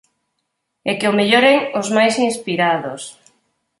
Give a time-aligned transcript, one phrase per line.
[0.89, 3.01] E que o melloren os máis inspirados.